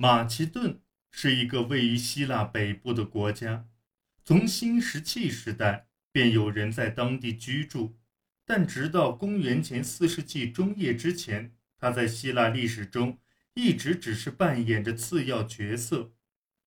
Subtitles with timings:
[0.00, 0.80] 马其顿
[1.10, 3.66] 是一个位于希腊北部的国家，
[4.24, 7.98] 从新石器时代便有人在当地居住，
[8.46, 13.18] 但直到公元前四世纪中叶之前，他在希腊历史中
[13.54, 16.12] 一直只是扮演着次要角色。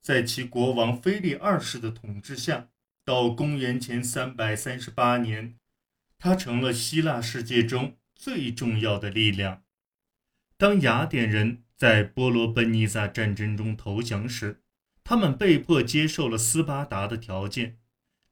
[0.00, 2.68] 在其国王腓力二世的统治下，
[3.04, 5.58] 到公元前三百三十八年，
[6.16, 9.64] 他成了希腊世界中最重要的力量。
[10.56, 14.62] 当雅典人在波罗奔尼撒战争中投降时，
[15.04, 17.78] 他们被迫接受了斯巴达的条件：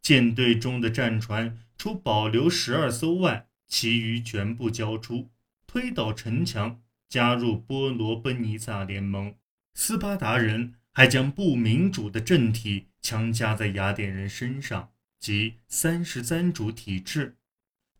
[0.00, 5.30] 舰队中的战船除保留十二艘外，其余全部交出，
[5.66, 9.34] 推倒城墙，加入波罗奔尼撒联盟。
[9.74, 17.36] 斯巴达人还将不民主的政体强加在雅典人身上，即三十三主体制。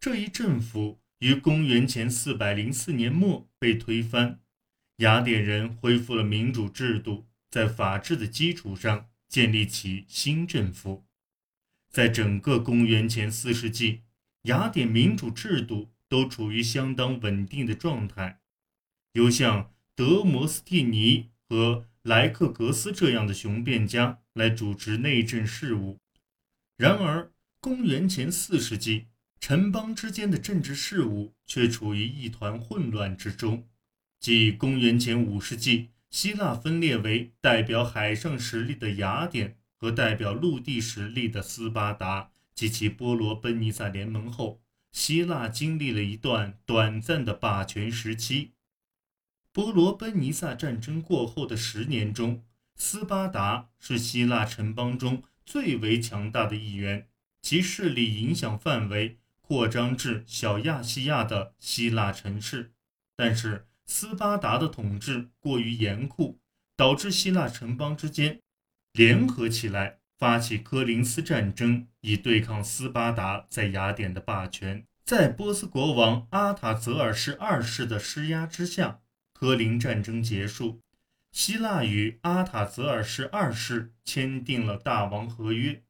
[0.01, 1.01] 这一政府。
[1.21, 4.41] 于公元前四百零四年末被推翻，
[4.99, 11.05] 雅典人恢复了民主制度，在法治的基础上建立起新政府。
[11.91, 14.03] 在整个公元前四世纪，
[14.43, 18.41] 雅典民主制度都处于相当稳定的状态，
[19.13, 25.99] 由像德摩斯蒂尼和莱克格斯这样的雄辩家来主持内政事务。
[26.77, 29.07] 然而，公元前四世纪。
[29.41, 33.69] 城邦之间的政治事务却处于一团混乱之中。
[34.25, 48.53] 即公元前五世纪，希腊分裂为代表海上实力的雅典和代表陆地实力的斯巴达及其波罗奔尼撒联盟后，希腊经历了一段短暂的霸权时期。
[49.53, 52.43] 波罗奔尼撒战争过后的十年中，
[52.77, 57.09] 斯巴达是希腊城邦中最为强大的一员，
[57.43, 59.19] 其势力影响范围。
[59.43, 62.73] 扩张至小亚细亚的希腊城市，
[63.15, 66.41] 但是斯巴达的统治过于严酷，
[66.77, 68.41] 导致希腊城邦之间
[68.93, 74.87] 联合起来发起科林斯战争，以对抗斯巴达在雅典的霸权。
[75.05, 79.01] 在波斯国王阿塔泽尔士二世的施压之下，
[79.33, 80.81] 科林战争结束，
[81.33, 85.83] 希腊与阿塔泽尔士二世签订了大王合约。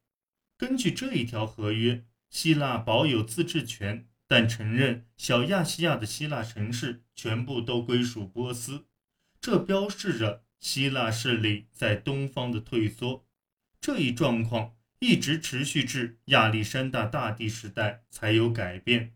[0.57, 2.05] 根据这一条合约。
[2.27, 8.85] 希腊保有自治权，但承认小亚细亚的希腊城市全部都归属波斯。
[9.39, 13.27] 这标志着希腊势力在东方的退缩。
[13.79, 19.13] 这一状况一直持续至亚历山大大帝时代才有改变。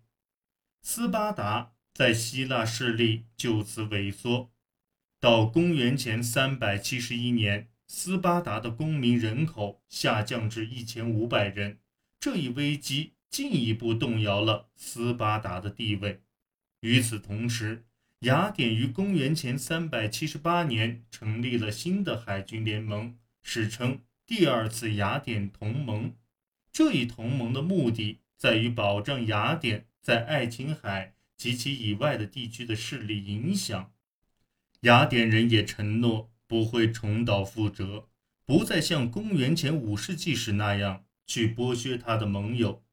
[0.83, 4.51] 斯巴达在希腊势力就此萎缩。
[5.19, 11.79] 到公元前三百七十一年，斯巴达的公民人口下降至一千五百人。
[12.19, 16.21] 这一危机进一步动摇了斯巴达的地位。
[16.81, 17.85] 与此同时，
[18.19, 26.13] 雅典于公元前378年成立了新的海军联盟，史称第二次雅典同盟。
[26.71, 33.91] 这一同盟的目的在于保障雅典在爱琴海及其以外的地区的势力影响。
[34.81, 38.07] 雅典人也承诺不会重蹈覆辙，
[38.45, 41.05] 不再像公元前五世纪时那样。
[41.27, 42.83] 去剥削他的盟友，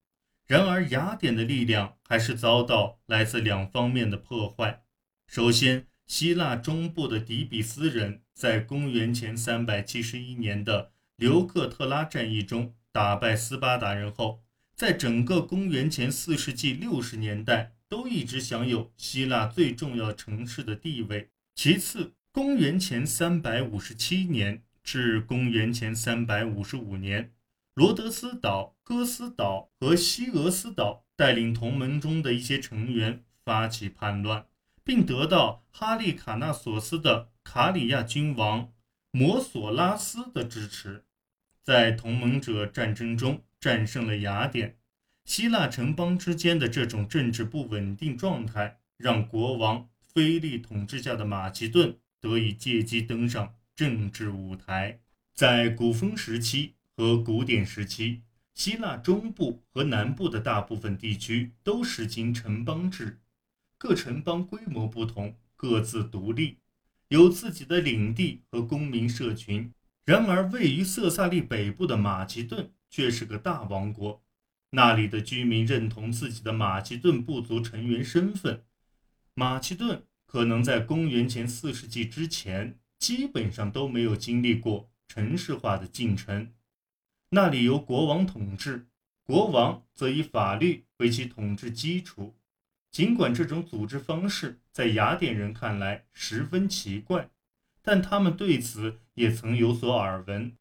[0.46, 4.84] 然而雅典的力量还是遭到来自两方面的破坏。
[5.26, 14.44] 首先，希腊中部的底比斯人在公元前371年的留克特拉战役中打败斯巴达人后，
[14.76, 21.30] 在整个公元前4世纪60年代都一直享有希腊最重要城市的地位。
[21.56, 27.32] 其次，公元前357年至公元前355年。
[27.76, 34.47] 罗德斯岛、哥斯岛和西俄斯岛带领同盟中的一些成员发起叛乱，
[34.82, 38.72] 并得到哈利卡纳索斯的卡里亚君王
[39.10, 41.04] 摩索拉斯的支持，
[41.62, 44.78] 在同盟者战争中战胜了雅典。
[45.26, 55.00] 希腊城邦之间的这种政治不稳定状态，让国王菲利统治下的马其顿得以借机登上政治舞台。
[55.34, 56.73] 在古风时期。
[56.96, 58.22] 和古典时期，
[58.54, 63.20] 希腊中部和南部的大部分地区都实行城邦制，
[63.76, 66.56] 各城邦规模不同，各自独立，
[67.08, 69.70] 有自己的领地和公民社群。
[70.06, 74.22] 然而，位于色萨利北部的马其顿却是个大王国，
[74.70, 78.64] 那里的居民认同自己的马其顿部族成员身份。
[79.34, 86.52] 马其顿可能在公元前四世纪之前，基本上都没有经历过城市化的进程。
[87.37, 88.87] 那里由国王统治，
[89.23, 92.35] 国王则以法律为其统治基础。
[92.91, 97.29] 尽管这种组织方式在雅典人看来十分奇怪，
[97.83, 100.56] 但他们对此也曾有所耳闻。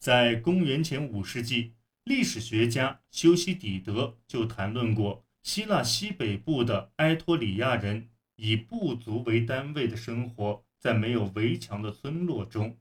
[0.00, 12.76] 在公元前五世纪，历史学家修昔底德就谈论过希腊西北部的埃托里亚人以部族为单位的生活在没有围墙的村落中。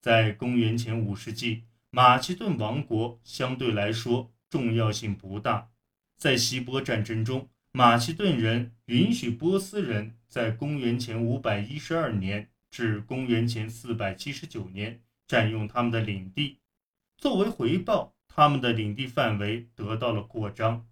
[0.00, 5.70] 在公元前五世纪，马其顿王国相对来说重要性不大。
[6.16, 16.58] 在希波战争中，马其顿人允许波斯人在公元前五百一十二年至公元前四百七十九年占用他们的领地。
[17.16, 20.88] 作为回报，他们的领地范围得到了扩张。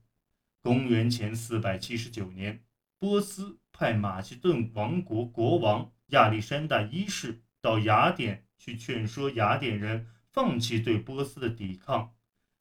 [0.62, 2.62] 公元前四百七十九年，
[3.00, 12.14] 波斯派马其顿王国国王亚历山大一世到雅典去劝说雅典人放弃对波斯的抵抗，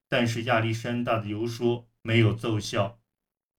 [0.09, 2.99] 但是亚历山大的游说没有奏效。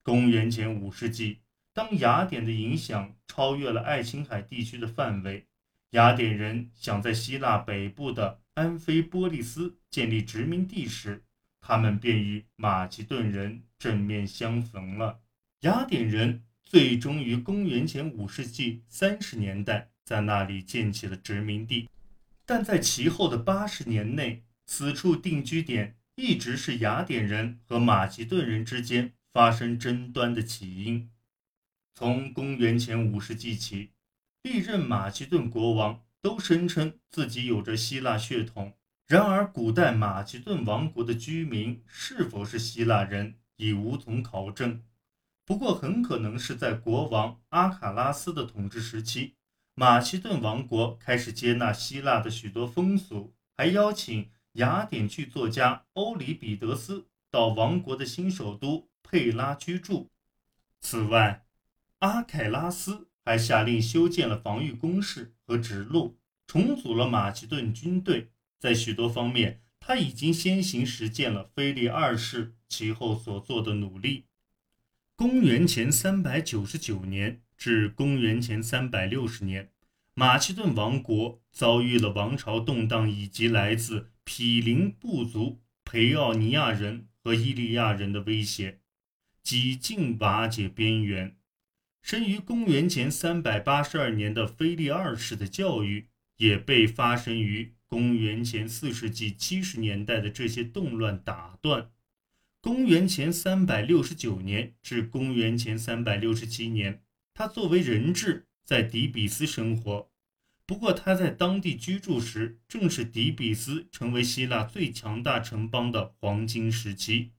[0.02, 1.38] 公元前五世纪，
[1.72, 5.46] 当雅典的影响超越了爱琴海地区的范围，
[5.90, 11.24] 雅典人想在希腊北部的安菲波利斯建立殖民地时，
[11.60, 15.20] 他们便与马其顿人正面相逢了。
[15.60, 21.88] 雅典人最终于公元前五世纪三十年代在那里建起了殖民地，
[22.44, 29.14] 但在其后的八十年内，此处定居点一直是雅典人和马其顿人之间。
[29.32, 31.08] 发生争端的起因，
[31.94, 33.92] 从公元前五世纪起，
[34.42, 38.74] 历任马其顿国王都声称自己有着希腊血统。
[39.06, 44.82] 然而，古代马其顿王国的居民是否是希腊人已无从考证。
[45.46, 49.36] 不过，很可能是在国王阿卡拉斯的统治时期，
[49.74, 58.88] 马其顿王国开始接纳希腊的许多风俗，还邀请雅典剧作家欧里比得斯到王国的新首都。
[59.02, 60.08] 佩拉居住。
[60.80, 61.44] 此外，
[61.98, 66.16] 阿凯拉斯还下令修建了防御工事和指路，
[66.46, 68.30] 重组了马其顿军队。
[68.58, 74.24] 在许多方面，他已经先行实践了腓力二世其后所做的努力。
[75.14, 79.70] 公元前三百九十九年至公元前三百六十年，
[80.14, 88.80] 马其顿王国遭遇了王朝动荡以及来自毗邻部族培奥尼亚人和伊利亚人的威胁。
[89.44, 91.36] 几近瓦解边缘。
[92.02, 96.08] 生于公元前三百八十二年的腓力二世的教育，
[96.38, 101.92] 也被发生于公元前四世纪七十年代的这些动乱打断。
[102.60, 107.00] 公元前三百六十九年至公元前三百六十七年，
[107.34, 110.10] 他作为人质在底比斯生活。
[110.64, 117.32] 不过，他在当地居住时，正是底比斯成为希腊最强大城邦的黄金时期。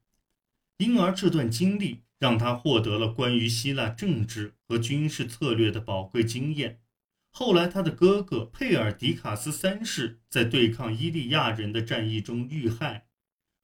[0.77, 6.81] 因而，这段经历让他获得了关于希腊政治和军事策略的宝贵经验。
[7.31, 13.07] 后来，他的哥哥佩尔迪卡斯三世在对抗伊利亚人的战役中遇害。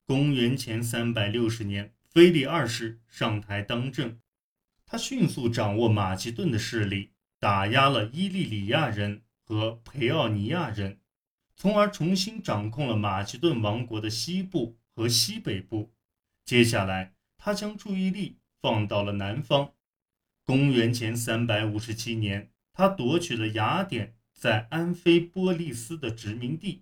[0.06, 4.20] 公元前三百六十年，腓力二世上台当政，
[4.92, 11.00] 他迅速掌握马其顿的势力，打压了伊利里亚人和培奥尼亚人，
[11.56, 15.94] 从而重新掌控了马其顿王国的西部和西北部。
[16.44, 19.74] 接下来，他将注意力放到了南方。
[20.44, 26.82] 公元前三百五十七年，他夺取了雅典在安菲波利斯的殖民地，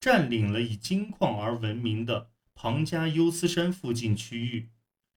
[0.00, 4.70] 占领了以金矿而闻名的庞加优斯山附近区域。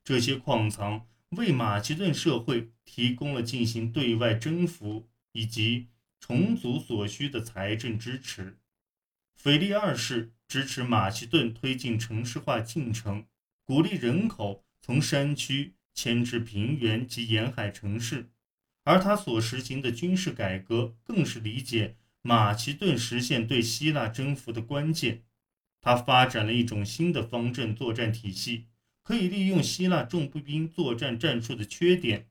[0.04, 5.88] 这些矿藏为马其顿社会提供了进行对外征服以及
[6.20, 8.58] 重组所需的财政支持。
[9.36, 13.26] 腓力二世支持马其顿推进城市化进程。
[13.64, 18.32] 鼓励人口从山区迁至平原及沿海城市，
[18.86, 25.26] 而他所实行的军事改革更是理解马其顿实现对希腊征服的关键。
[25.82, 28.68] 他发展了一种新的方阵作战体系，
[29.08, 32.28] 可以利用希腊重步兵作战战术的缺点。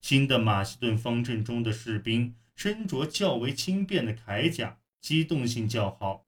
[0.00, 6.24] 新的马其顿方阵中的士兵身着较为轻便的铠甲，机动性较好，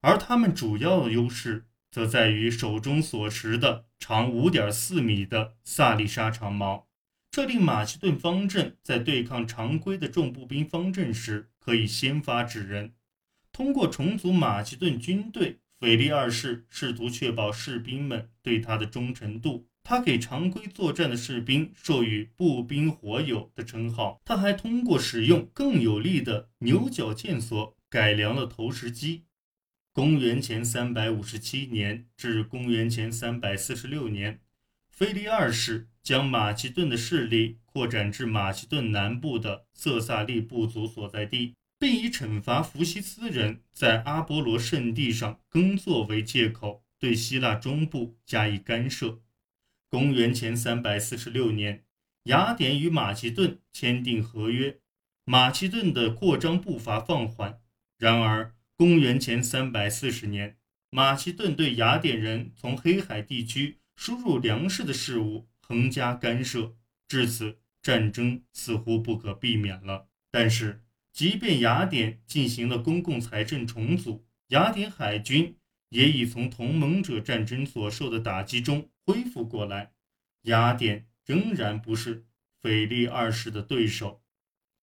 [0.00, 1.64] 而他们主要的优势。
[1.90, 6.86] 则在于手中所持的长五点四米的萨利沙长矛，
[7.30, 12.92] 这令马其顿方阵在对抗常规的重步兵方阵时可以先发制人。
[13.50, 19.68] 通过重组马其顿军队，腓力二世试图确保士兵们对他的忠诚度。
[19.88, 24.20] 他给常规作战的士兵授予“步兵火友”的称号。
[24.24, 29.26] 他还通过使用更有力的牛角箭索改良了投石机。
[29.92, 34.40] 公元前三百五十七年至公元前三百四十六年，
[34.90, 41.54] 腓力二世将马其顿的势力扩展至马其顿南部的色萨利部族所在地。
[41.78, 49.20] 并以惩罚福西斯人在阿波罗圣地上耕作为借口，对希腊中部加以干涉。
[49.88, 51.84] 公元前三百四十六年，
[52.24, 54.80] 雅典与马其顿签订合约，
[55.24, 57.60] 马其顿的扩张步伐放缓。
[57.98, 60.58] 然而，公元前三百四十年，
[60.90, 66.74] 马其顿对雅典人从黑海地区输入粮食的事务横加干涉，
[67.06, 70.08] 至此战争似乎不可避免了。
[70.30, 70.82] 但是，
[71.16, 75.56] 即便雅典进行了公共财政重组，雅典海军
[75.88, 79.94] 也已从同盟者战争所受的打击中恢复过来。
[80.42, 82.26] 雅典仍然不是
[82.60, 84.22] 腓力二世的对手。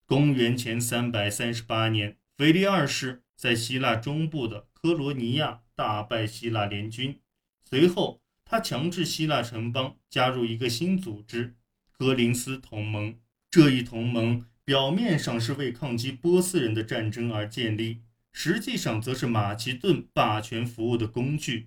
[0.08, 7.22] 公元前三百三十八年，腓力二世在希腊中部的科罗尼亚大败希腊联军，
[7.64, 11.56] 随后他强制希腊城邦加入一个新组织——
[11.96, 13.20] 科林斯同盟。
[13.52, 14.48] 这一同盟。
[14.66, 18.02] 表面上是为抗击波斯人的战争而建立，
[18.32, 21.62] 实际上则是马其顿霸权服务的工具。